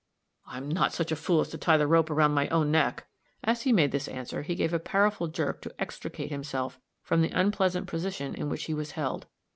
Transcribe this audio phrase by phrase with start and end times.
[0.47, 3.05] "I'm not such a fool as to tie the rope around my own neck."
[3.43, 7.29] As he made this answer, he gave a powerful jerk to extricate himself from the
[7.29, 9.27] unpleasant position in which he was held.